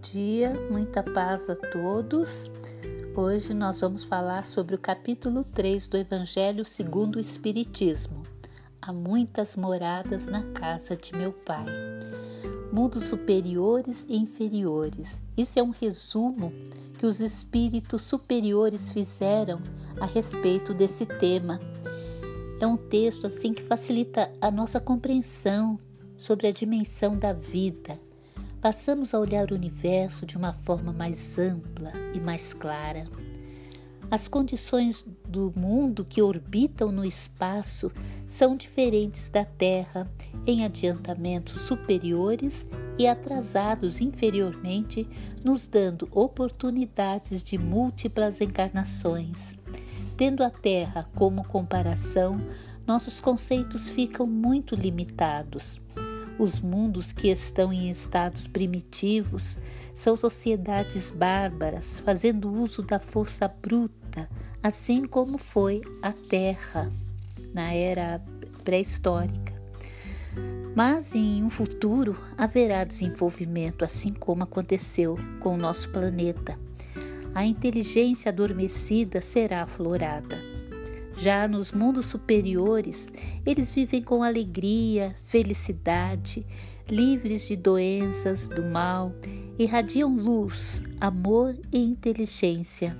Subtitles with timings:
[0.00, 2.50] dia, muita paz a todos.
[3.14, 8.24] Hoje nós vamos falar sobre o capítulo 3 do Evangelho segundo o Espiritismo.
[8.82, 11.66] Há muitas moradas na casa de meu Pai.
[12.72, 15.20] Mundos superiores e inferiores.
[15.36, 16.52] Isso é um resumo
[16.98, 19.60] que os espíritos superiores fizeram
[20.00, 21.60] a respeito desse tema.
[22.60, 25.78] É um texto assim que facilita a nossa compreensão
[26.16, 28.00] sobre a dimensão da vida
[28.60, 33.08] passamos a olhar o universo de uma forma mais ampla e mais clara.
[34.10, 37.92] As condições do mundo que orbitam no espaço
[38.26, 40.10] são diferentes da Terra,
[40.44, 42.66] em adiantamentos superiores
[42.98, 45.08] e atrasados inferiormente,
[45.44, 49.56] nos dando oportunidades de múltiplas encarnações.
[50.16, 52.40] Tendo a Terra como comparação,
[52.84, 55.80] nossos conceitos ficam muito limitados.
[56.40, 59.58] Os mundos que estão em estados primitivos
[59.94, 64.26] são sociedades bárbaras, fazendo uso da força bruta,
[64.62, 66.90] assim como foi a Terra
[67.52, 68.22] na era
[68.64, 69.52] pré-histórica.
[70.74, 76.58] Mas em um futuro haverá desenvolvimento, assim como aconteceu com o nosso planeta.
[77.34, 80.38] A inteligência adormecida será aflorada.
[81.20, 83.12] Já nos mundos superiores,
[83.44, 86.46] eles vivem com alegria, felicidade,
[86.88, 89.12] livres de doenças, do mal,
[89.58, 92.96] irradiam luz, amor e inteligência.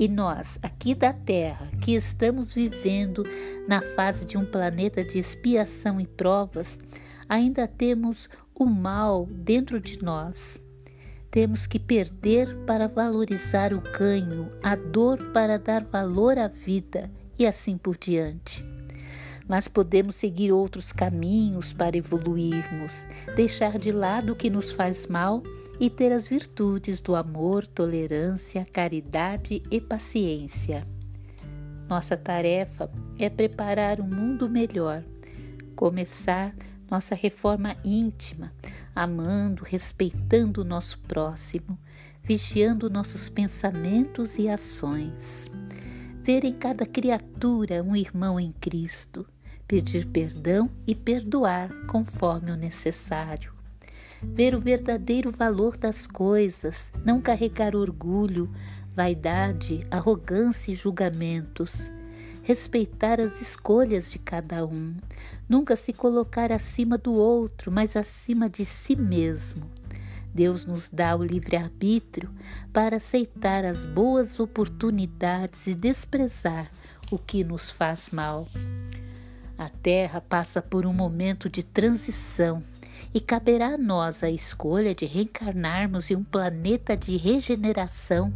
[0.00, 3.22] E nós, aqui da Terra, que estamos vivendo
[3.68, 6.76] na fase de um planeta de expiação e provas,
[7.28, 10.60] ainda temos o mal dentro de nós.
[11.30, 17.08] Temos que perder para valorizar o ganho, a dor para dar valor à vida
[17.38, 18.64] e assim por diante.
[19.46, 25.42] Mas podemos seguir outros caminhos para evoluirmos, deixar de lado o que nos faz mal
[25.80, 30.86] e ter as virtudes do amor, tolerância, caridade e paciência.
[31.88, 35.02] Nossa tarefa é preparar um mundo melhor,
[35.74, 36.54] começar
[36.90, 38.52] nossa reforma íntima,
[38.94, 41.78] amando, respeitando o nosso próximo,
[42.22, 45.50] vigiando nossos pensamentos e ações
[46.28, 49.26] ver em cada criatura um irmão em Cristo,
[49.66, 53.50] pedir perdão e perdoar conforme o necessário.
[54.22, 58.46] Ver o verdadeiro valor das coisas, não carregar orgulho,
[58.94, 61.90] vaidade, arrogância e julgamentos.
[62.42, 64.94] Respeitar as escolhas de cada um,
[65.48, 69.77] nunca se colocar acima do outro, mas acima de si mesmo
[70.34, 72.30] Deus nos dá o livre-arbítrio
[72.72, 76.70] para aceitar as boas oportunidades e desprezar
[77.10, 78.46] o que nos faz mal.
[79.56, 82.62] A Terra passa por um momento de transição
[83.12, 88.32] e caberá a nós a escolha de reencarnarmos em um planeta de regeneração,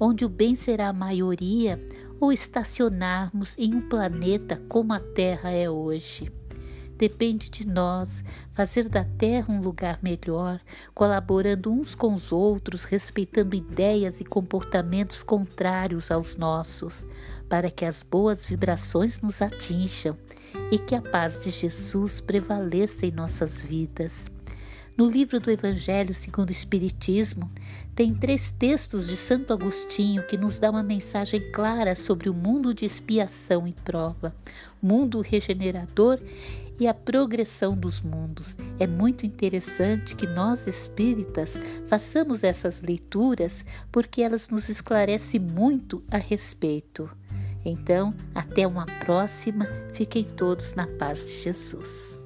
[0.00, 1.78] onde o bem será a maioria,
[2.20, 6.32] ou estacionarmos em um planeta como a Terra é hoje.
[6.96, 8.22] Depende de nós
[8.52, 10.60] fazer da Terra um lugar melhor,
[10.94, 17.04] colaborando uns com os outros, respeitando ideias e comportamentos contrários aos nossos,
[17.48, 20.16] para que as boas vibrações nos atinjam
[20.70, 24.33] e que a paz de Jesus prevaleça em nossas vidas.
[24.96, 27.50] No livro do Evangelho segundo o Espiritismo,
[27.96, 32.72] tem três textos de Santo Agostinho que nos dá uma mensagem clara sobre o mundo
[32.72, 34.32] de expiação e prova,
[34.80, 36.20] mundo regenerador
[36.78, 38.56] e a progressão dos mundos.
[38.78, 46.18] É muito interessante que nós espíritas façamos essas leituras porque elas nos esclarecem muito a
[46.18, 47.10] respeito.
[47.64, 49.66] Então, até uma próxima.
[49.92, 52.23] Fiquem todos na paz de Jesus.